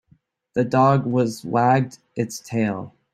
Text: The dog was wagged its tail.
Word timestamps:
The 0.55 0.65
dog 0.65 1.05
was 1.05 1.45
wagged 1.45 1.99
its 2.15 2.39
tail. 2.39 2.95